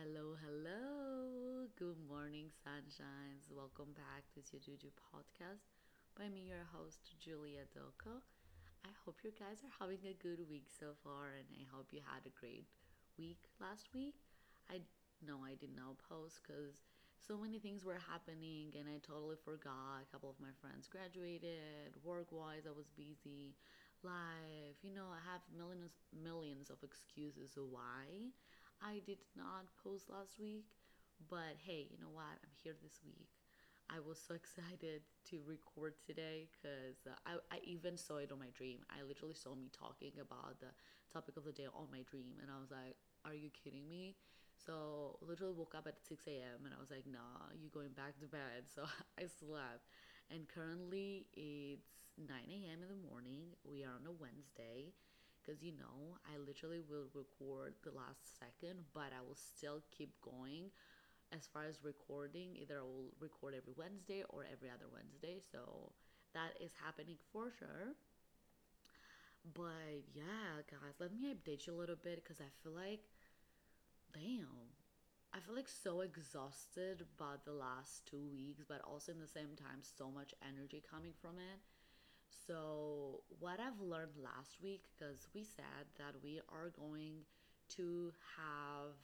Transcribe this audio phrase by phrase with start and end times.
[0.00, 1.68] Hello, hello.
[1.78, 3.44] Good morning, sunshines.
[3.52, 5.68] Welcome back to your Xhuxhu podcast
[6.16, 8.18] by me, your host, Julia Doko.
[8.84, 12.00] I hope you guys are having a good week so far, and I hope you
[12.06, 12.66] had a great
[13.18, 14.16] week last week.
[14.70, 14.82] I
[15.26, 16.80] know I did not post because
[17.20, 20.02] so many things were happening, and I totally forgot.
[20.06, 23.54] A couple of my friends graduated, work wise, I was busy,
[24.02, 24.78] life.
[24.82, 28.32] You know, I have millions, millions of excuses why
[28.82, 30.64] I did not post last week,
[31.28, 32.40] but hey, you know what?
[32.42, 33.28] I'm here this week.
[33.90, 38.38] I was so excited to record today because uh, I, I even saw it on
[38.38, 38.80] my dream.
[38.88, 40.72] I literally saw me talking about the
[41.12, 44.16] topic of the day on my dream, and I was like, Are you kidding me?
[44.56, 46.64] So, literally woke up at 6 a.m.
[46.68, 48.64] and I was like, Nah, you going back to bed.
[48.74, 48.84] So,
[49.18, 49.88] I slept.
[50.30, 52.80] And currently, it's 9 a.m.
[52.84, 53.56] in the morning.
[53.64, 54.92] We are on a Wednesday
[55.40, 60.12] because you know I literally will record the last second, but I will still keep
[60.20, 60.70] going
[61.32, 62.56] as far as recording.
[62.60, 65.92] Either I will record every Wednesday or every other Wednesday, so
[66.34, 67.96] that is happening for sure.
[69.54, 73.08] But yeah, guys, let me update you a little bit because I feel like,
[74.12, 74.76] damn,
[75.32, 79.56] I feel like so exhausted by the last two weeks, but also in the same
[79.56, 81.60] time, so much energy coming from it
[82.30, 87.24] so, what I've learned last week, because we said that we are going
[87.76, 88.94] to have,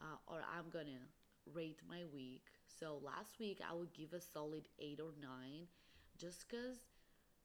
[0.00, 1.08] uh, or I'm gonna
[1.46, 2.44] rate my week.
[2.66, 5.68] So, last week I would give a solid 8 or 9,
[6.18, 6.78] just because,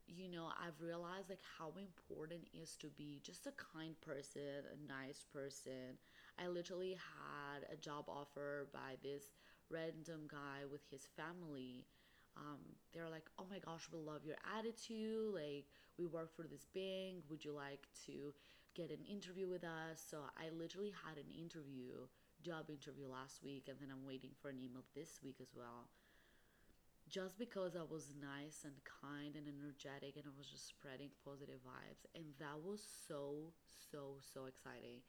[0.07, 4.63] you know, I've realized like how important it is to be just a kind person,
[4.73, 5.97] a nice person.
[6.39, 9.23] I literally had a job offer by this
[9.69, 11.85] random guy with his family
[12.37, 12.61] um,
[12.93, 15.33] they're like, oh my gosh, we love your attitude.
[15.33, 15.65] Like,
[15.97, 17.23] we work for this bank.
[17.29, 18.33] Would you like to
[18.75, 19.97] get an interview with us?
[19.99, 22.05] So I literally had an interview,
[22.43, 25.89] job interview last week, and then I'm waiting for an email this week as well.
[27.09, 31.63] Just because I was nice and kind and energetic and I was just spreading positive
[31.63, 32.03] vibes.
[32.13, 34.99] And that was so, so, so exciting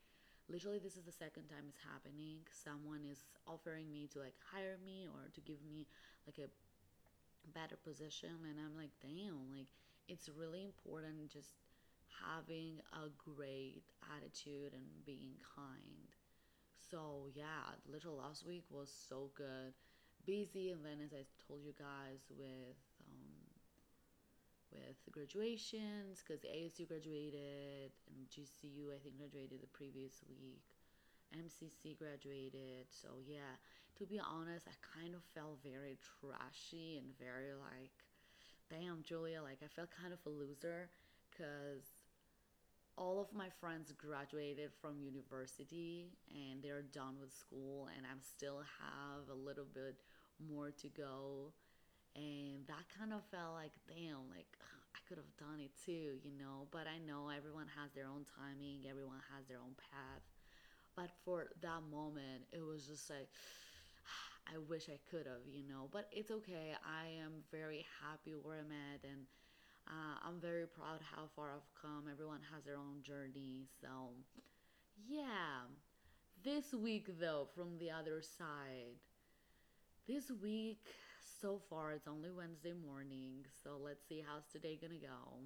[0.48, 4.78] literally this is the second time it's happening someone is offering me to like hire
[4.84, 5.86] me or to give me
[6.26, 6.48] like a
[7.54, 9.68] better position and i'm like damn like
[10.08, 11.50] it's really important just
[12.24, 13.82] having a great
[14.16, 16.08] attitude and being kind.
[16.90, 19.74] So yeah little last week was so good.
[20.26, 22.76] Busy and then as i told you guys with
[23.08, 23.48] um,
[24.72, 30.60] with graduations because asu graduated and gcu i think graduated the previous week
[31.36, 32.86] MCC graduated.
[32.90, 33.56] So yeah,
[33.98, 37.94] to be honest, I kind of felt very trashy and very like,
[38.70, 40.90] damn, Julia, like I felt kind of a loser
[41.30, 41.84] because
[42.96, 48.60] all of my friends graduated from university and they're done with school and I still
[48.82, 49.96] have a little bit
[50.42, 51.52] more to go.
[52.16, 54.50] And that kind of felt like damn like
[54.96, 56.66] i could have done it too you know?
[56.72, 60.24] But i know everyone has their own timing everyone has their own path
[60.98, 63.30] but for that moment it was just like
[64.52, 66.74] i wish i could have you know but it's okay.
[66.84, 69.22] I am very happy where i'm at and
[69.86, 72.10] uh, i'm very proud how far i've come.
[72.10, 74.10] Everyone has their own journey so
[75.08, 75.70] yeah.
[76.44, 78.98] This week though from the other side
[80.08, 80.82] this week
[81.40, 85.38] so far it's only wednesday morning so let's see how's today gonna go.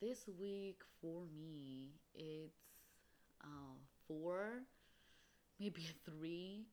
[0.00, 2.73] This week for me it's
[3.44, 3.76] uh,
[4.08, 4.64] four,
[5.60, 6.66] maybe a three.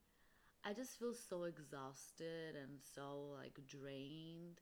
[0.65, 4.61] I just feel so exhausted and so like drained.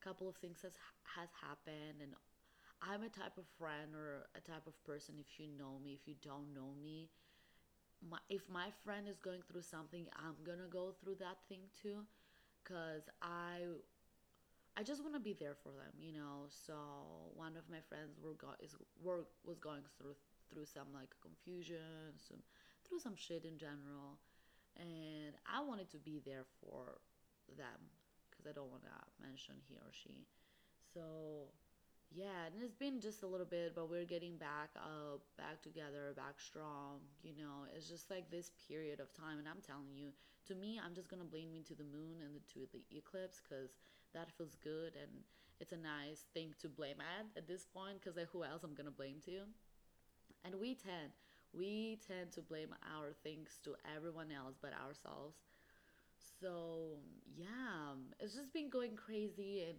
[0.00, 0.74] A couple of things has
[1.16, 2.12] has happened and
[2.82, 6.08] I'm a type of friend or a type of person if you know me, if
[6.08, 7.10] you don't know me,
[8.08, 12.04] my, if my friend is going through something, I'm to go through that thing too
[12.64, 13.60] cuz I
[14.76, 16.46] I just want to be there for them, you know.
[16.48, 16.74] So
[17.34, 20.16] one of my friends were go- is work was going through
[20.52, 22.40] through some like confusion, some
[22.86, 24.20] through some shit in general,
[24.76, 27.00] and I wanted to be there for
[27.56, 27.90] them
[28.30, 30.26] because I don't want to mention he or she.
[30.92, 31.52] So
[32.12, 36.14] yeah, and it's been just a little bit, but we're getting back up, back together,
[36.14, 37.00] back strong.
[37.22, 40.10] You know, it's just like this period of time, and I'm telling you,
[40.46, 43.40] to me, I'm just gonna blame me to the moon and the, to the eclipse
[43.42, 43.74] because
[44.12, 45.10] that feels good and
[45.60, 48.00] it's a nice thing to blame at at this point.
[48.00, 49.48] Because like, who else I'm gonna blame to?
[50.44, 51.10] And we tend,
[51.52, 55.36] we tend to blame our things to everyone else but ourselves.
[56.40, 56.98] So,
[57.36, 59.78] yeah, it's just been going crazy and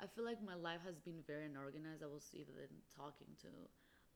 [0.00, 2.02] I feel like my life has been very unorganized.
[2.02, 3.48] I was even talking to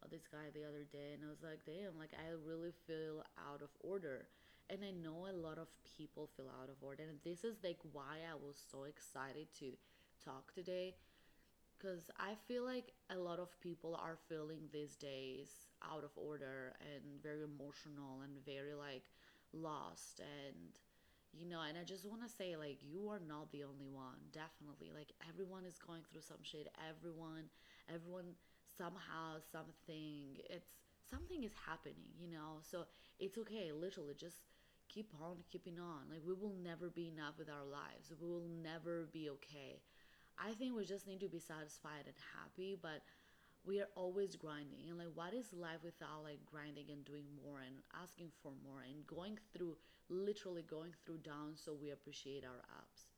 [0.02, 3.24] uh, this guy the other day and I was like, damn, like I really feel
[3.50, 4.28] out of order.
[4.70, 7.02] And I know a lot of people feel out of order.
[7.02, 9.72] And this is like why I was so excited to
[10.24, 10.94] talk today.
[11.80, 15.48] Because I feel like a lot of people are feeling these days
[15.82, 19.04] out of order and very emotional and very like
[19.54, 20.54] lost and
[21.32, 24.18] you know and i just want to say like you are not the only one
[24.32, 24.90] definitely.
[24.94, 26.68] Like everyone is going through some shit.
[26.88, 27.44] Everyone
[27.92, 28.34] everyone
[28.78, 30.74] somehow something it's
[31.08, 32.60] something is happening you know?
[32.62, 32.84] So
[33.18, 34.42] it's okay literally just
[34.88, 36.10] keep on keeping on.
[36.10, 38.12] Like we will never be enough with our lives.
[38.20, 39.80] We will never be okay
[40.40, 43.02] i think we just need to be satisfied and happy but
[43.64, 44.88] we are always grinding.
[44.88, 48.82] And like what is life without like grinding and doing more and asking for more
[48.82, 49.76] and going through
[50.08, 53.12] literally going through down so we appreciate our ups?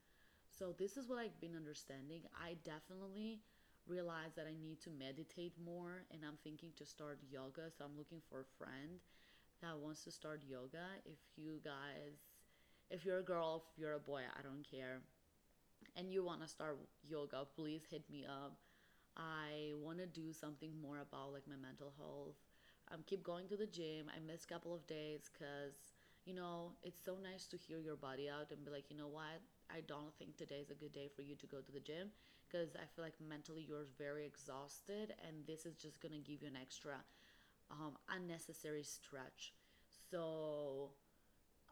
[0.51, 2.23] So this is what i've been understanding.
[2.35, 3.41] I definitely
[3.87, 7.99] realized that i need to meditate more and i'm thinking to start yoga so i'm
[7.99, 9.03] looking for a friend
[9.61, 10.87] that wants to start yoga.
[11.05, 12.19] If you guys
[12.91, 15.01] if you're a girl if you're a boy i don't care
[15.97, 18.57] and you want to start yoga please hit me up
[19.17, 22.37] I want to do something more about like my mental health.
[22.93, 24.11] Um, keep going to the gym.
[24.15, 25.93] I missed a couple of days because
[26.25, 29.09] you know it's so nice to hear your body out and be like, you know
[29.09, 29.41] what,
[29.71, 32.09] I don't think today is a good day for you to go to the gym
[32.49, 36.49] because I feel like mentally you're very exhausted and this is just gonna give you
[36.49, 36.95] an extra
[37.71, 39.53] um, unnecessary stretch.
[40.11, 40.91] So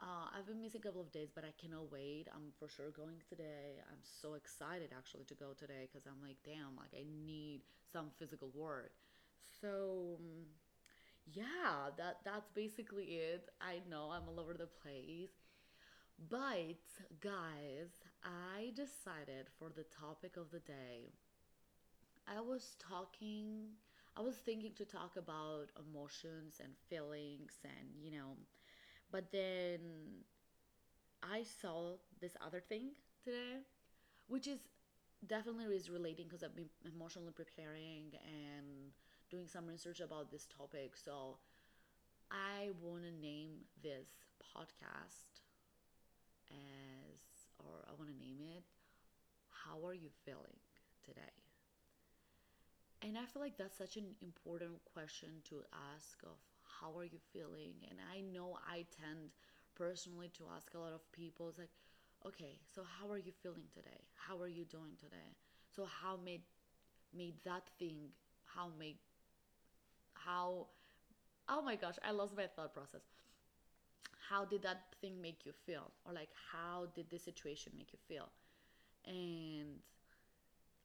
[0.02, 2.26] uh, I've been missing a couple of days, but I cannot wait.
[2.34, 3.82] I'm for sure going today.
[3.90, 7.62] I'm so excited actually to go today because I'm like, damn, like I need
[7.92, 8.92] some physical work.
[9.60, 10.46] So um,
[11.32, 13.50] yeah, that that's basically it.
[13.60, 15.32] I know I'm all over the place,
[16.30, 16.80] but
[17.20, 17.90] guys,
[18.24, 21.12] I decided for the topic of the day.
[22.26, 23.76] I was talking.
[24.16, 28.36] I was thinking to talk about emotions and feelings and you know
[29.10, 29.80] but then
[31.22, 32.92] I saw this other thing
[33.24, 33.60] today,
[34.28, 34.60] which is
[35.26, 38.92] definitely is relating because I've been emotionally preparing and
[39.30, 40.96] doing some research about this topic.
[40.96, 41.38] So
[42.30, 44.08] I want to name this
[44.40, 45.42] podcast
[46.50, 47.20] as,
[47.58, 48.64] or I want to name it,
[49.64, 50.60] How Are You Feeling
[51.04, 51.32] Today?
[53.02, 55.62] And I feel like that's such an important question to
[55.94, 56.36] ask of
[56.80, 57.74] how are you feeling?
[57.90, 59.30] And i know i tend
[59.74, 61.70] personally to ask a lot of people it's like
[62.26, 64.00] okay so how are you feeling today?
[64.14, 65.36] How are you doing today?
[65.70, 66.42] So how made
[67.16, 68.10] made that thing
[68.44, 68.96] how made
[70.14, 70.66] how
[71.48, 73.02] oh my gosh i lost my thought process.
[74.28, 75.90] How did that thing make you feel?
[76.04, 78.28] Or like how did this situation make you feel?
[79.06, 79.80] And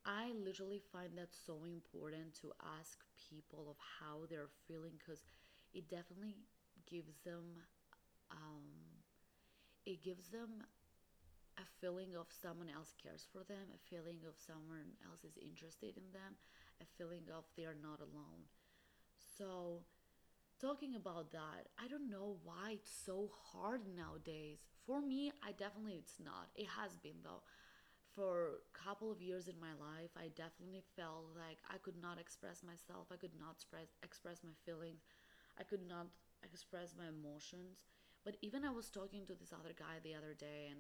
[0.06, 3.00] i literally find that so important to ask
[3.30, 5.24] people of how they're feeling because
[5.76, 6.38] it definitely
[6.90, 7.44] gives them
[8.32, 8.64] um,
[9.86, 10.64] it gives them
[11.58, 15.96] a feeling of someone else cares for them a feeling of someone else is interested
[15.98, 16.36] in them
[16.82, 18.44] a feeling of they are not alone.
[19.38, 19.84] So
[20.62, 24.60] talking about that i don't know why it's so hard nowadays.
[24.88, 26.50] For me i definitely it's not.
[26.56, 27.44] It has been though.
[28.16, 32.20] For a couple of years in my life i definitely felt like i could not
[32.20, 35.04] express myself i could not express express my feelings
[35.60, 36.08] I could not
[36.44, 37.80] express my emotions.
[38.24, 40.80] But even I was talking to this other guy the other day, and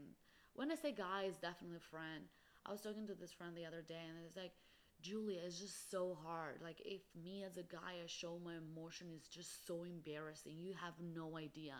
[0.53, 2.25] when I say guy, it's definitely a friend.
[2.65, 4.53] I was talking to this friend the other day, and it's like,
[5.01, 6.61] Julia, it's just so hard.
[6.63, 10.57] Like, if me as a guy, I show my emotion, it's just so embarrassing.
[10.59, 11.75] You have no idea.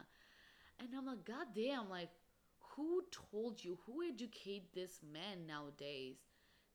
[0.80, 2.10] And I'm like, God damn, like,
[2.75, 6.18] who told you, who educate this man nowadays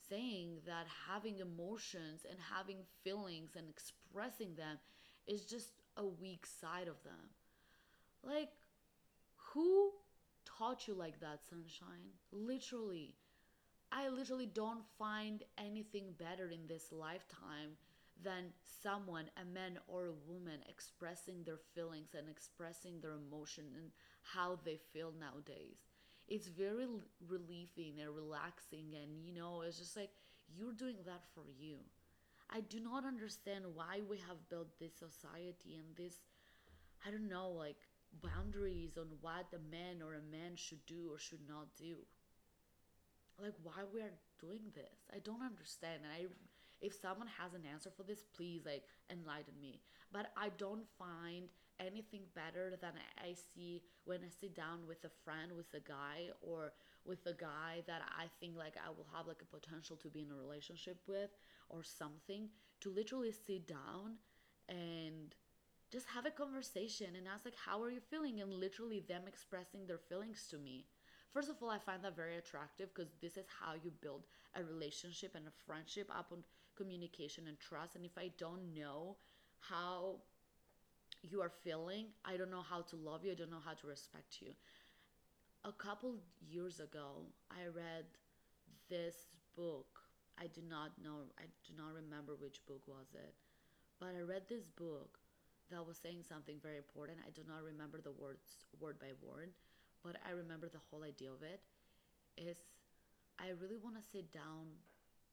[0.08, 4.78] saying that having emotions and having feelings and expressing them
[5.26, 7.30] is just a weak side of them.
[8.22, 8.50] Like,
[9.52, 9.92] who
[10.44, 12.12] taught you like that, sunshine?
[12.32, 13.14] Literally.
[13.92, 17.76] I literally don't find anything better in this lifetime
[18.22, 23.90] than someone, a man or a woman, expressing their feelings and expressing their emotion and
[24.22, 25.78] how they feel nowadays.
[26.28, 26.86] It's very
[27.26, 30.10] relieving and relaxing, and you know, it's just like
[30.54, 31.78] you're doing that for you.
[32.52, 36.16] I do not understand why we have built this society and this,
[37.06, 37.76] I don't know, like
[38.22, 41.96] boundaries on what a man or a man should do or should not do.
[43.40, 45.06] Like why we are doing this.
[45.14, 46.02] I don't understand.
[46.04, 46.26] And I
[46.80, 49.80] if someone has an answer for this, please like enlighten me.
[50.12, 52.92] But I don't find anything better than
[53.22, 56.72] I see when I sit down with a friend, with a guy, or
[57.04, 60.22] with a guy that I think like I will have like a potential to be
[60.22, 61.30] in a relationship with
[61.70, 62.48] or something,
[62.80, 64.16] to literally sit down
[64.68, 65.34] and
[65.92, 68.40] just have a conversation and ask like how are you feeling?
[68.40, 70.86] And literally them expressing their feelings to me.
[71.32, 74.24] First of all i find that very attractive because this is how you build
[74.56, 76.44] a relationship and a friendship upon
[76.76, 77.96] communication and trust.
[77.96, 79.16] And if i don't know
[79.60, 80.16] how
[81.22, 83.86] you are feeling i don't know how to love you i don't know how to
[83.86, 84.52] respect you.
[85.64, 88.06] A couple years ago i read
[88.88, 89.99] this book
[90.40, 93.34] i do not know i do not remember which book was it
[94.00, 95.18] but i read this book
[95.70, 97.18] that was saying something very important.
[97.22, 99.54] I do not remember the words word by word,
[100.02, 101.62] but I remember the whole idea of it.
[102.36, 102.58] Is
[103.38, 104.82] I really want to sit down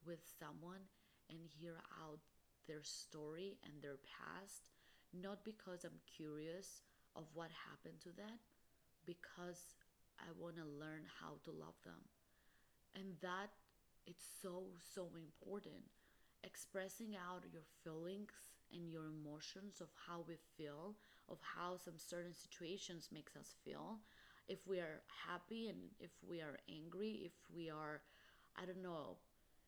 [0.05, 0.85] with someone
[1.29, 2.21] and hear out
[2.69, 4.69] their story and their past,
[5.11, 6.85] not because I'm curious
[7.15, 8.37] of what happened to them,
[9.05, 9.73] because
[10.21, 11.99] I want to learn how to love them.
[12.93, 13.49] And that
[14.07, 14.63] it's so
[14.95, 15.83] so important.
[16.43, 18.33] Expressing out your feelings
[18.73, 20.95] and your emotions of how we feel,
[21.29, 23.99] of how some certain situations makes us feel.
[24.47, 28.01] If we are happy and if we are angry, if we are
[28.57, 29.17] I don't know,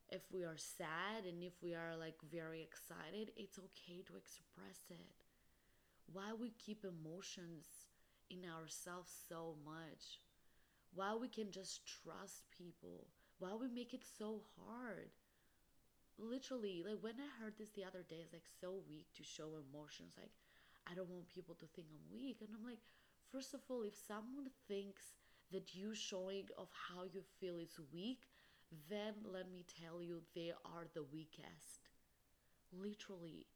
[0.09, 4.85] if we are sad and if we are like very excited, it's okay to express
[4.89, 5.25] it.
[6.11, 7.67] Why we keep emotions
[8.29, 10.19] in ourselves so much?
[10.93, 13.07] Why we can just trust people?
[13.39, 15.11] Why we make it so hard?
[16.21, 19.55] literally like when i heard this the other day it's like so weak to show
[19.55, 20.31] emotions like
[20.85, 22.39] i don't want people to think i'm weak.
[22.41, 22.83] And i'm like
[23.31, 25.15] first of all if someone thinks
[25.51, 28.27] that you showing of how you feel is weak
[28.89, 31.89] then let me tell you they are the weakest.
[32.71, 33.47] Literally.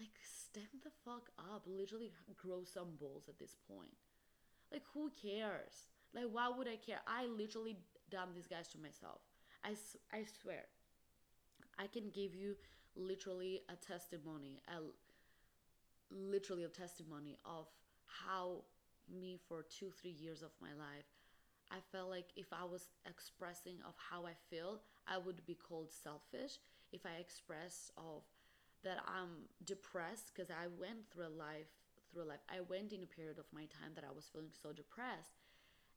[0.00, 1.64] Like stand the fuck up.
[1.66, 3.96] Literally grow some balls at this point.
[4.72, 5.88] Like who cares?
[6.14, 7.00] Like why would i care?
[7.06, 7.76] I literally
[8.10, 9.20] done these guys to myself
[9.64, 9.70] i,
[10.12, 10.64] I swear
[11.78, 12.56] I can give you
[12.96, 14.80] literally a testimony, a
[16.10, 17.68] literally a testimony of
[18.06, 18.64] how
[19.08, 21.06] me for two, three years of my life,
[21.70, 25.92] I felt like if I was expressing of how I feel, I would be called
[25.92, 26.58] selfish.
[26.92, 28.22] If I express of
[28.84, 31.68] that I'm depressed because I went through a life
[32.10, 32.40] through a life.
[32.48, 35.36] I went in a period of my time that I was feeling so depressed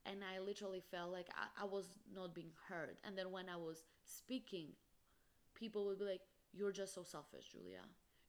[0.05, 2.97] and I literally felt like I, I was not being heard.
[3.03, 4.69] And then when I was speaking
[5.61, 6.21] people would be like,
[6.53, 7.83] You're just so selfish, Julia.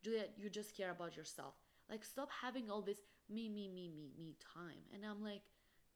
[0.05, 1.55] Julia, you just care about yourself.
[1.91, 2.99] Like, stop having all this
[3.29, 4.85] me, me, me, me, me time.
[4.95, 5.43] And I'm like,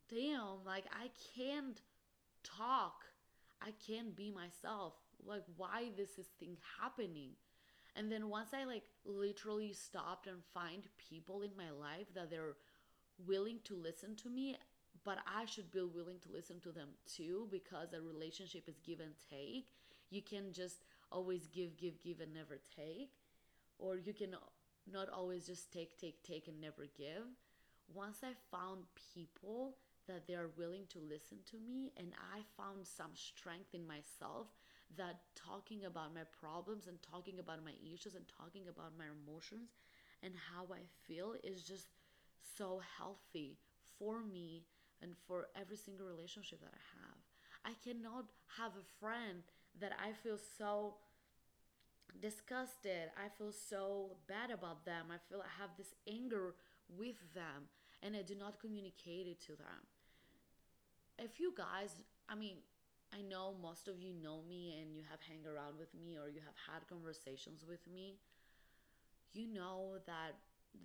[0.09, 1.81] Damn, like, I can't
[2.43, 3.05] talk.
[3.61, 4.95] I can't be myself.
[5.25, 7.31] Like, why this is thing happening?
[7.95, 12.57] And then once I like literally stopped and find people in my life that they're
[13.27, 14.57] willing to listen to me,
[15.07, 19.01] but I should be willing to listen to them too because a relationship is give
[19.01, 19.69] and take.
[20.11, 23.13] You can just always give, give, give, and never take,
[23.79, 24.35] or you can
[24.93, 27.25] not always just take, take, take, and never give.
[27.95, 28.83] Once I found
[29.15, 29.77] people
[30.09, 34.49] that they are willing to listen to me, and I found some strength in myself
[34.97, 39.71] that talking about my problems and talking about my issues and talking about my emotions
[40.23, 41.87] and how I feel is just
[42.57, 43.59] so healthy
[43.99, 44.65] for me
[45.03, 47.19] and for every single relationship that I have.
[47.65, 48.27] I cannot
[48.59, 49.43] have a friend
[49.81, 50.95] that I feel so
[52.21, 53.11] disgusted.
[53.17, 55.07] I feel so bad about them.
[55.11, 56.55] I feel I have this anger
[56.89, 57.69] with them
[58.03, 59.83] and I do not communicate it to them.
[61.19, 61.91] If you guys,
[62.29, 62.59] I mean,
[63.13, 66.29] I know most of you know me and you have hang around with me or
[66.29, 68.19] you have had conversations with me.
[69.33, 70.37] You know that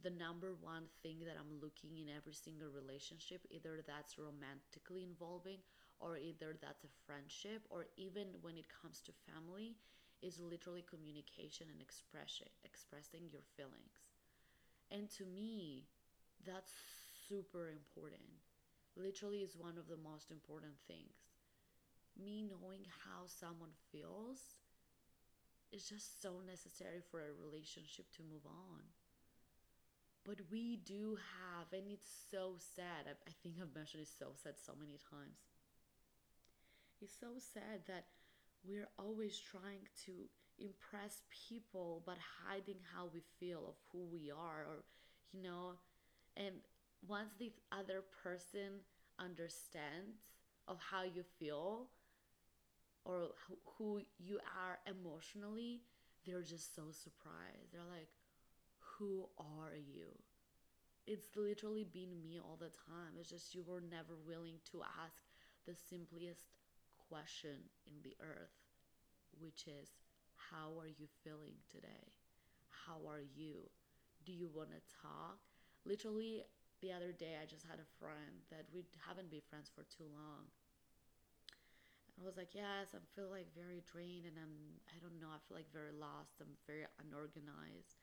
[0.03, 5.59] the number one thing that I'm looking in every single relationship, either that's romantically involving
[5.99, 9.75] or either that's a friendship or even when it comes to family,
[10.21, 14.05] is literally communication and expression, expressing your feelings.
[14.91, 15.85] And to me,
[16.45, 16.71] that's
[17.27, 18.41] super important.
[18.95, 21.15] Literally is one of the most important things.
[22.17, 24.59] Me knowing how someone feels
[25.71, 28.83] is just so necessary for a relationship to move on.
[30.25, 33.07] But we do have, and it's so sad.
[33.07, 35.41] I, I think I've mentioned it so sad so many times.
[37.01, 38.05] It's so sad that
[38.63, 40.13] we're always trying to
[40.59, 44.83] impress people but hiding how we feel of who we are or
[45.33, 45.73] you know
[46.37, 46.55] and
[47.07, 48.81] once the other person
[49.19, 50.17] understands
[50.67, 51.87] of how you feel
[53.05, 53.29] or
[53.77, 55.81] who you are emotionally
[56.25, 58.09] they're just so surprised they're like
[59.01, 60.13] who are you
[61.07, 65.23] it's literally been me all the time it's just you were never willing to ask
[65.65, 66.45] the simplest
[67.09, 68.57] question in the earth,
[69.39, 69.89] which is,
[70.49, 72.13] How are you feeling today?
[72.87, 73.69] How are you?
[74.25, 75.41] do you want to talk
[75.85, 76.43] literally
[76.81, 80.05] the other day i just had a friend that we haven't been friends for too
[80.13, 80.45] long
[82.19, 84.53] I was like, yes, I feel like very drained and I'm,
[84.93, 86.37] I don't know, I feel like very lost.
[86.41, 88.00] I'm very unorganized.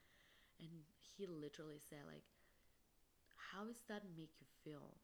[0.60, 0.68] And
[1.16, 2.26] he literally said, like,
[3.52, 4.94] how does that make you feel?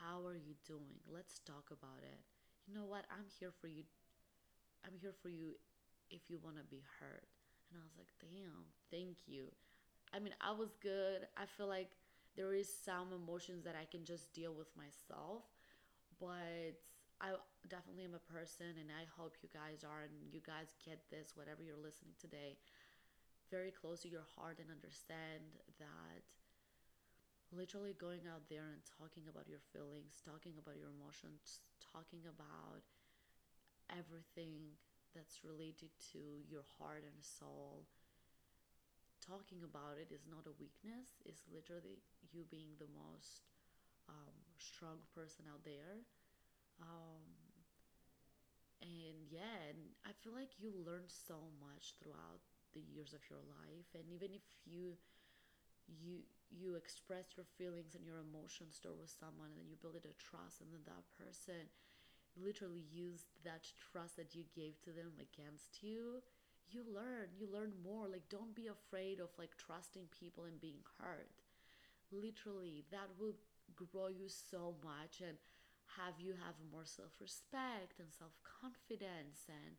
[0.00, 1.00] How are you doing?
[1.08, 2.20] Let's talk about it.
[2.66, 3.04] You know what?
[3.10, 3.84] I'm here for you.
[4.84, 5.56] I'm here for you
[6.10, 7.26] if you want to be heard.
[7.70, 9.48] And I was like, damn, thank you.
[10.12, 11.26] I mean, I was good.
[11.36, 11.88] I feel like
[12.36, 15.42] there is some emotions that I can just deal with myself,
[16.20, 16.76] but
[17.22, 17.38] I
[17.70, 21.32] definitely am a person, and I hope you guys are, and you guys get this,
[21.34, 22.58] whatever you're listening today,
[23.54, 25.46] very close to your heart and understand
[25.78, 26.26] that
[27.54, 32.82] literally going out there and talking about your feelings, talking about your emotions, talking about
[33.92, 34.74] everything
[35.14, 37.86] that's related to your heart and soul.
[39.22, 43.48] Talking about it is not a weakness, it's literally you being the most
[44.08, 46.04] um, strong person out there
[46.82, 47.24] um,
[48.82, 52.42] and yeah, and I feel like you learn so much throughout
[52.74, 54.98] the years of your life, and even if you
[55.86, 60.06] you you express your feelings and your emotions towards someone and then you build it
[60.08, 61.68] a trust and then that person
[62.40, 66.22] literally used that trust that you gave to them against you
[66.70, 68.08] you learn you learn more.
[68.08, 71.30] Like don't be afraid of like trusting people and being hurt.
[72.12, 73.36] Literally that will
[73.74, 75.36] grow you so much and
[76.00, 79.76] have you have more self-respect and self-confidence and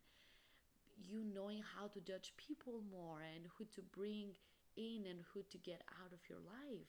[0.96, 4.32] you knowing how to judge people more and who to bring
[4.76, 6.88] in and who to get out of your life.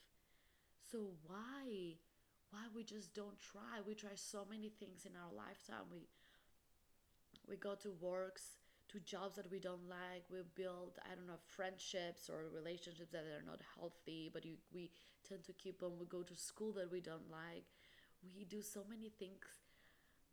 [0.91, 1.97] So why
[2.51, 3.81] why we just don't try?
[3.85, 5.87] We try so many things in our lifetime.
[5.91, 6.07] We
[7.47, 8.57] we go to works
[8.89, 10.23] to jobs that we don't like.
[10.31, 14.91] We build i don't know friendships or relationships that are not healthy but you, we
[15.27, 17.65] tend to keep them we go to school that we don't like.
[18.35, 19.45] We do so many things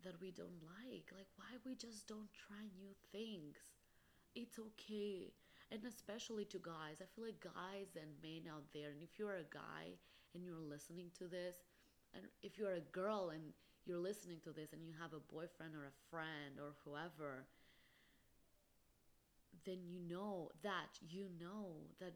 [0.04, 1.10] that we don't like.
[1.12, 3.56] Like why we just don't try new things?
[4.34, 5.32] It's okay.
[5.70, 7.00] And especially to guys.
[7.00, 9.98] I feel like guys and men out there and if you're a guy
[10.34, 11.56] and you're listening to this
[12.14, 13.52] and if you're a girl and
[13.86, 17.46] you're listening to this and you have a boyfriend or a friend or whoever
[19.64, 22.14] then you know that you know that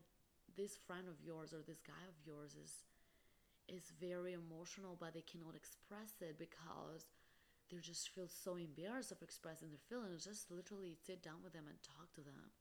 [0.56, 2.84] this friend of yours or this guy of yours is
[3.68, 7.04] is very emotional, but they cannot express it because
[7.70, 10.24] they just feel so embarrassed of expressing their feelings.
[10.24, 12.52] Just literally sit down with them and talk to them.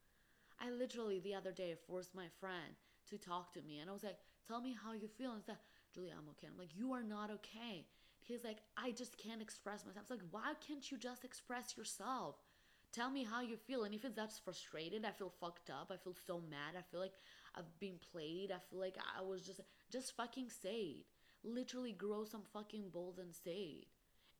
[0.59, 2.75] I literally the other day forced my friend
[3.09, 5.59] to talk to me, and I was like, "Tell me how you feel." And said,
[5.93, 7.87] "Julia, I'm okay." I'm like, "You are not okay."
[8.21, 11.77] He's like, "I just can't express myself." I was like, "Why can't you just express
[11.77, 12.43] yourself?"
[12.91, 13.83] Tell me how you feel.
[13.83, 15.91] And if it's that's frustrated, I feel fucked up.
[15.91, 16.75] I feel so mad.
[16.77, 17.19] I feel like
[17.55, 18.51] I've been played.
[18.51, 21.05] I feel like I was just just fucking say it.
[21.43, 23.87] Literally grow some fucking balls and say it.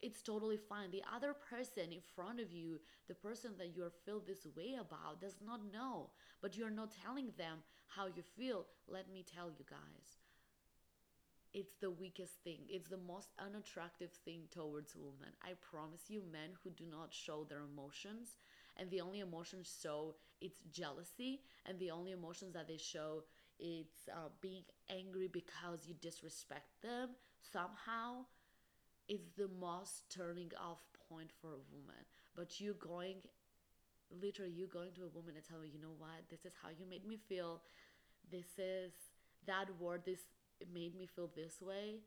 [0.01, 0.91] It's totally fine.
[0.91, 4.77] The other person in front of you, the person that you are feel this way
[4.79, 6.11] about, does not know.
[6.41, 8.67] But you're not telling them how you feel.
[8.87, 10.17] Let me tell you guys.
[11.53, 12.59] It's the weakest thing.
[12.69, 15.33] It's the most unattractive thing towards women.
[15.41, 18.35] I promise you, men who do not show their emotions
[18.77, 23.23] and the only emotions show it's jealousy and the only emotions that they show
[23.59, 27.09] it's uh, being angry because you disrespect them
[27.41, 28.23] somehow
[29.07, 32.03] is the most turning off point for a woman
[32.35, 33.15] but you going
[34.21, 36.69] literally you going to a woman and telling her, you know what this is how
[36.69, 37.61] you made me feel
[38.31, 38.91] this is
[39.45, 40.21] that word this
[40.73, 41.99] made me feel this way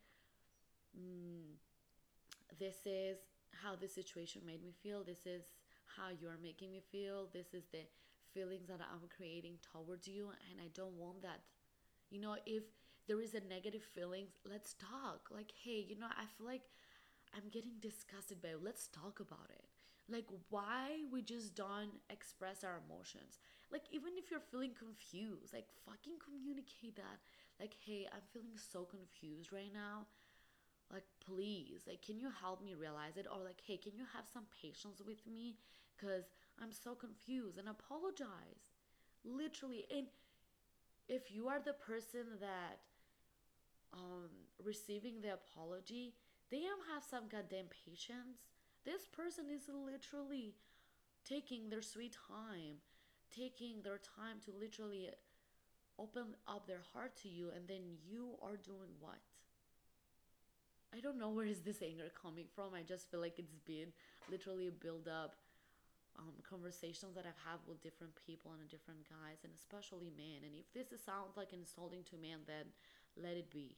[0.98, 1.54] mm,
[2.58, 3.18] this is
[3.62, 5.44] how this situation made me feel this is
[5.96, 7.28] how you are making me feel.
[7.32, 7.84] This is the
[8.32, 11.40] feelings that I'm creating towards you, and I don't want that.
[12.10, 12.62] You know, if
[13.08, 15.28] there is a negative feelings, let's talk.
[15.30, 16.62] Like, hey, you know, I feel like
[17.34, 18.54] I'm getting disgusted by.
[18.60, 19.64] Let's talk about it.
[20.08, 23.38] Like, why we just don't express our emotions?
[23.70, 27.22] Like, even if you're feeling confused, like, fucking communicate that.
[27.60, 30.06] Like, hey, I'm feeling so confused right now
[30.92, 34.24] like please like can you help me realize it or like hey can you have
[34.32, 35.54] some patience with me
[35.96, 36.24] because
[36.60, 38.74] i'm so confused and apologize
[39.24, 40.06] literally and
[41.08, 42.80] if you are the person that
[43.92, 44.28] um
[44.64, 46.14] receiving the apology
[46.50, 48.46] they have some goddamn patience
[48.84, 50.54] this person is literally
[51.28, 52.76] taking their sweet time
[53.34, 55.08] taking their time to literally
[55.98, 59.18] open up their heart to you and then you are doing what
[60.92, 62.74] I don't know where is this anger coming from.
[62.74, 63.94] I just feel like it's been
[64.28, 65.36] literally built up
[66.18, 70.42] um, conversations that I've had with different people and different guys, and especially men.
[70.42, 72.74] And if this sounds like insulting to men, then
[73.16, 73.76] let it be.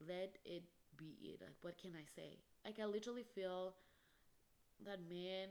[0.00, 0.64] Let it
[0.98, 1.40] be it.
[1.40, 2.42] Like, what can I say?
[2.64, 3.74] Like, I literally feel
[4.84, 5.48] that men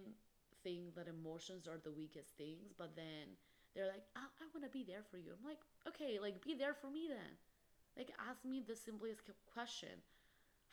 [0.64, 3.40] think that emotions are the weakest things, but then
[3.74, 5.32] they're like, I, I want to be there for you.
[5.32, 7.40] I'm like, okay, like, be there for me then.
[7.98, 10.04] Like, ask me the simplest question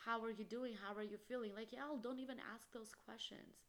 [0.04, 0.74] How are you doing?
[0.76, 1.52] How are you feeling?
[1.54, 3.64] Like, y'all don't even ask those questions.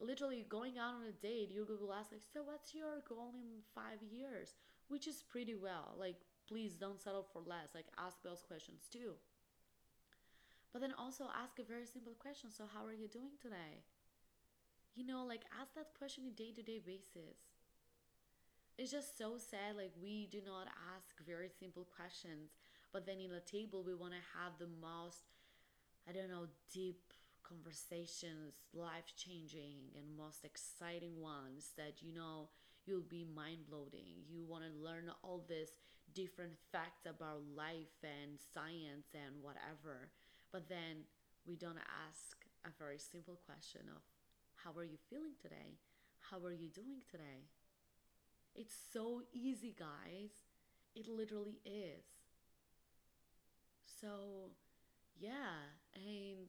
[0.00, 3.60] Literally, going out on a date, you will ask, like, so what's your goal in
[3.74, 4.54] five years?
[4.88, 5.94] Which is pretty well.
[5.98, 6.16] Like,
[6.48, 7.74] please don't settle for less.
[7.74, 9.12] Like, ask those questions too.
[10.72, 12.50] But then also ask a very simple question.
[12.50, 13.84] So, how are you doing today?
[14.94, 17.38] You know, like, ask that question on a day to day basis
[18.78, 22.50] it's just so sad like we do not ask very simple questions
[22.92, 25.36] but then in a table we want to have the most
[26.08, 32.48] i don't know deep conversations life changing and most exciting ones that you know
[32.86, 35.70] you'll be mind blowing you want to learn all this
[36.14, 40.08] different facts about life and science and whatever
[40.52, 41.06] but then
[41.46, 44.02] we don't ask a very simple question of
[44.64, 45.78] how are you feeling today
[46.30, 47.48] how are you doing today
[48.54, 50.30] it's so easy, guys.
[50.94, 52.04] It literally is.
[53.84, 54.50] So,
[55.18, 56.48] yeah, and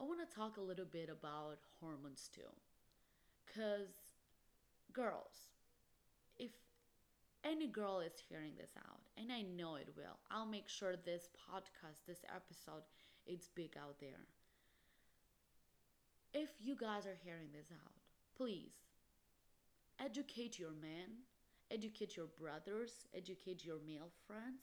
[0.00, 2.50] I want to talk a little bit about hormones too.
[3.46, 3.94] Because,
[4.92, 5.50] girls,
[6.38, 6.52] if
[7.44, 11.28] any girl is hearing this out, and I know it will, I'll make sure this
[11.50, 12.84] podcast, this episode,
[13.26, 14.26] it's big out there.
[16.32, 17.92] If you guys are hearing this out,
[18.36, 18.72] please
[20.00, 21.22] educate your men,
[21.70, 24.62] educate your brothers, educate your male friends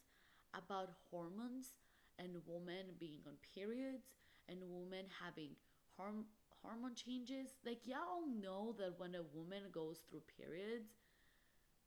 [0.53, 1.73] about hormones
[2.19, 4.09] and women being on periods
[4.49, 5.51] and women having
[5.99, 6.25] horm-
[6.61, 7.55] hormone changes.
[7.65, 10.89] Like, y'all know that when a woman goes through periods,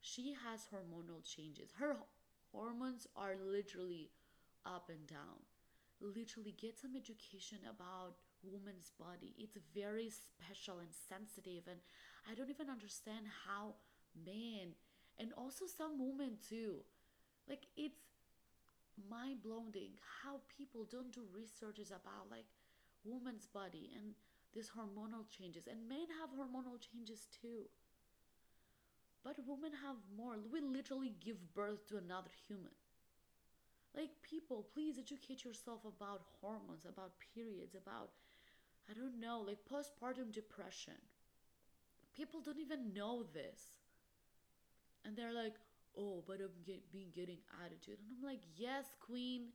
[0.01, 1.71] she has hormonal changes.
[1.79, 1.97] Her
[2.53, 4.11] hormones are literally
[4.65, 5.45] up and down.
[6.05, 9.33] Literally, get some education about woman's body.
[9.39, 11.81] It's very special and sensitive, and
[12.31, 13.77] I don't even understand how
[14.13, 14.77] men
[15.19, 16.85] and also some women too.
[17.49, 18.05] Like it's
[19.09, 22.47] mind blowing how people don't do researches about like
[23.05, 24.15] woman's body and
[24.55, 27.67] these hormonal changes and men have hormonal changes too
[29.25, 32.73] but women have more we literally give birth to another human
[33.97, 38.11] like people please educate yourself about hormones about periods about
[38.91, 40.95] i don't know like postpartum depression
[42.17, 43.75] people don't even know this
[45.05, 45.55] and they're like,
[45.97, 47.99] oh, but I've get, been getting attitude.
[47.99, 49.49] And I'm like, yes, queen.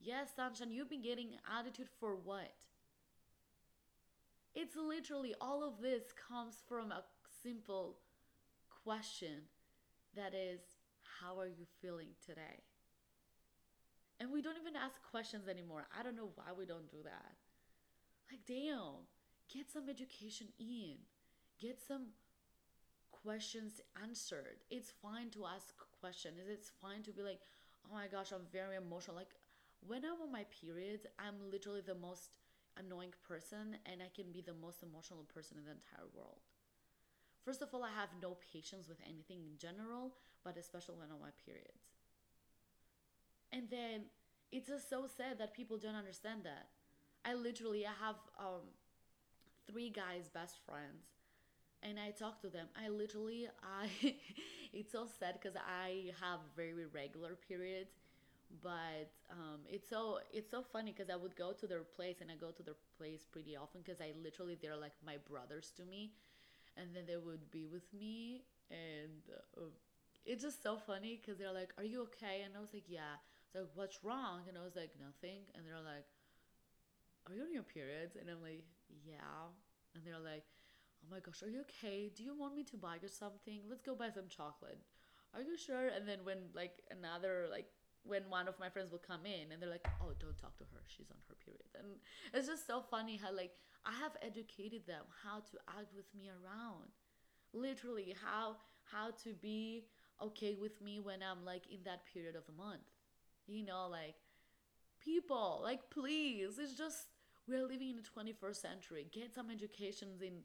[0.00, 0.70] Yes, sunshine.
[0.70, 2.54] You've been getting attitude for what?
[4.54, 7.02] It's literally all of this comes from a
[7.42, 7.96] simple
[8.84, 9.42] question
[10.14, 10.60] that is,
[11.20, 12.60] how are you feeling today?
[14.22, 15.88] And we don't even ask questions anymore.
[15.98, 17.34] I don't know why we don't do that.
[18.30, 19.02] Like, damn,
[19.52, 20.98] get some education in,
[21.58, 22.14] get some
[23.10, 24.62] questions answered.
[24.70, 26.38] It's fine to ask questions.
[26.46, 27.40] It's fine to be like,
[27.90, 29.16] oh my gosh, I'm very emotional.
[29.16, 29.34] Like
[29.84, 32.30] when I'm on my periods, I'm literally the most
[32.78, 36.46] annoying person and I can be the most emotional person in the entire world.
[37.44, 41.16] First of all, I have no patience with anything in general, but especially when I'm
[41.16, 41.91] on my periods.
[43.52, 44.02] And then
[44.50, 46.68] it's just so sad that people don't understand that.
[47.24, 48.62] I literally I have um,
[49.70, 51.04] three guys best friends
[51.82, 52.68] and I talk to them.
[52.76, 53.88] I literally, I,
[54.72, 57.92] it's so sad because I have very regular periods,
[58.62, 62.30] but um, it's so it's so funny because I would go to their place and
[62.30, 65.84] I go to their place pretty often because I literally they're like my brothers to
[65.84, 66.12] me,
[66.76, 69.22] and then they would be with me and.
[69.56, 69.62] Uh,
[70.26, 73.16] it's just so funny because they're like, "Are you okay?" And I was like, "Yeah."
[73.54, 76.08] Like, "What's wrong?" And I was like, "Nothing." And they're like,
[77.26, 79.52] "Are you on your periods?" And I'm like, "Yeah."
[79.94, 80.44] And they're like,
[81.02, 82.10] oh my gosh, are you okay?
[82.14, 83.60] Do you want me to buy you something?
[83.68, 84.78] Let's go buy some chocolate.
[85.34, 85.88] Are you sure?
[85.88, 87.66] And then when like another like
[88.04, 90.64] when one of my friends will come in and they're like, oh, don't talk to
[90.64, 90.80] her.
[90.86, 91.70] She's on her period.
[91.78, 91.98] And
[92.34, 93.52] it's just so funny how like
[93.84, 96.90] I have educated them how to act with me around.
[97.52, 99.86] Literally how how to be
[100.20, 102.82] okay with me when I'm like in that period of the month.
[103.46, 104.14] You know, like
[105.00, 107.08] people, like please, it's just
[107.48, 109.06] we're living in the 21st century.
[109.12, 110.42] Get some educations in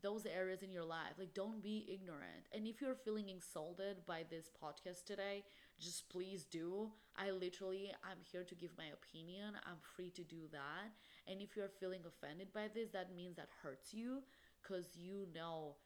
[0.00, 1.14] those areas in your life.
[1.18, 2.46] Like, don't be ignorant.
[2.54, 5.44] And if you're feeling insulted by this podcast today,
[5.80, 6.90] just please do.
[7.16, 9.54] I literally, I'm here to give my opinion.
[9.66, 10.92] I'm free to do that.
[11.30, 14.22] And if you're feeling offended by this, that means that hurts you.
[14.62, 15.76] because you know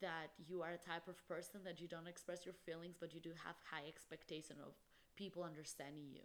[0.00, 3.20] that you are a type of person that you don't express your feelings, but you
[3.20, 4.74] do have high expectation of
[5.16, 6.22] people understanding you.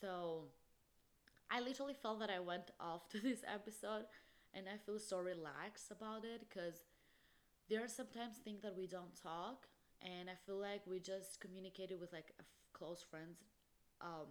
[0.00, 0.44] So
[1.50, 4.04] I literally felt that I went off to this episode
[4.52, 6.84] and I feel so relaxed about it because
[7.68, 9.66] there are sometimes things that we don't talk
[10.02, 12.32] and I feel like we just communicated with like
[12.72, 13.38] close friends
[14.00, 14.28] um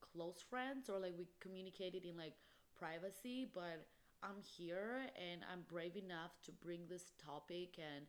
[0.00, 2.34] close friends or like we communicated in like
[2.76, 3.86] privacy but
[4.22, 8.06] I'm here and I'm brave enough to bring this topic and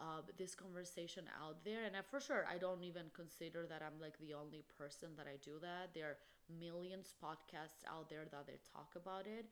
[0.00, 1.84] uh, this conversation out there.
[1.84, 5.26] And I, for sure, I don't even consider that I'm like the only person that
[5.28, 5.92] I do that.
[5.94, 9.46] There are millions podcasts out there that they talk about it.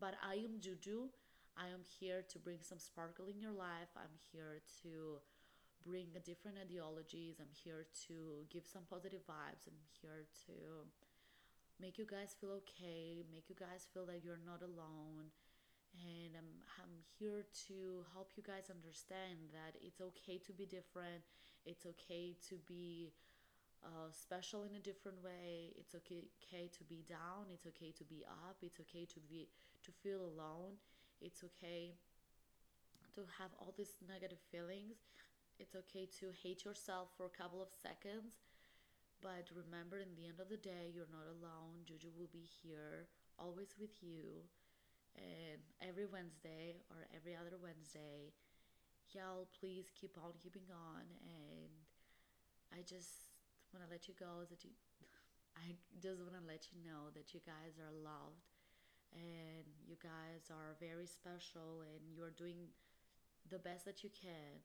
[0.00, 1.12] But I am Xhuxhu.
[1.56, 3.92] I am here to bring some sparkle in your life.
[3.94, 5.20] I'm here to
[5.86, 7.38] bring different ideologies.
[7.38, 9.68] I'm here to give some positive vibes.
[9.68, 10.88] I'm here to
[11.80, 15.30] make you guys feel okay, make you guys feel that you're not alone.
[15.94, 16.50] And I'm,
[16.82, 21.22] I'm here to help you guys understand that it's okay to be different.
[21.64, 23.12] It's okay to be
[23.84, 25.72] uh, special in a different way.
[25.76, 27.46] It's okay, okay to be down.
[27.52, 28.56] It's okay to be up.
[28.62, 29.48] It's okay to be
[29.84, 30.76] to feel alone.
[31.20, 31.94] It's okay
[33.14, 34.98] to have all these negative feelings.
[35.58, 38.34] It's okay to hate yourself for a couple of seconds
[39.24, 41.80] but remember, in the end of the day, you're not alone.
[41.88, 43.08] Xhuxhu will be here,
[43.40, 44.44] always with you.
[45.14, 48.34] And every Wednesday or every other Wednesday,
[49.14, 51.06] y'all please keep on keeping on.
[51.22, 51.70] And
[52.74, 53.30] I just
[53.70, 54.70] want to let you go that you,
[55.54, 58.50] I just want to let you know that you guys are loved
[59.14, 62.74] and you guys are very special and you're doing
[63.50, 64.58] the best that you can.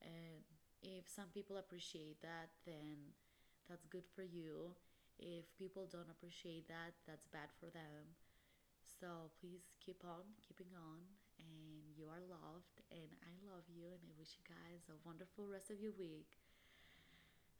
[0.00, 0.40] And
[0.80, 3.12] if some people appreciate that, then
[3.68, 4.72] that's good for you.
[5.18, 8.16] If people don't appreciate that, that's bad for them.
[9.04, 11.04] So please keep on keeping on,
[11.36, 15.44] and you are loved, and I love you, and I wish you guys a wonderful
[15.44, 16.40] rest of your week.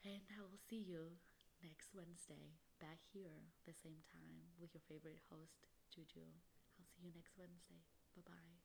[0.09, 1.20] And I will see you
[1.61, 6.24] next Wednesday back here the same time with your favorite host, Xhuxhu.
[6.80, 7.85] I'll see you next Wednesday.
[8.16, 8.63] Bye bye.